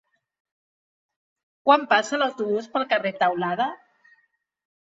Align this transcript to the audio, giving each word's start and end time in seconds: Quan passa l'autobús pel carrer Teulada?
Quan 1.69 1.85
passa 1.93 2.21
l'autobús 2.23 2.71
pel 2.73 2.89
carrer 2.95 3.15
Teulada? 3.23 3.69